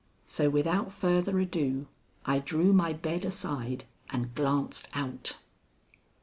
So 0.25 0.49
without 0.49 0.91
further 0.91 1.39
ado, 1.39 1.85
I 2.25 2.39
drew 2.39 2.73
my 2.73 2.91
bed 2.91 3.23
aside 3.23 3.83
and 4.09 4.33
glanced 4.33 4.89
out. 4.95 5.35